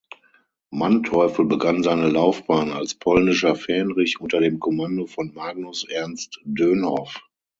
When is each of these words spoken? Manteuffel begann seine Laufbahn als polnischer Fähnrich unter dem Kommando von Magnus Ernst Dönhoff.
Manteuffel 0.71 1.45
begann 1.45 1.83
seine 1.83 2.09
Laufbahn 2.09 2.71
als 2.71 2.95
polnischer 2.95 3.55
Fähnrich 3.55 4.19
unter 4.19 4.39
dem 4.39 4.57
Kommando 4.59 5.05
von 5.05 5.31
Magnus 5.35 5.87
Ernst 5.87 6.39
Dönhoff. 6.43 7.21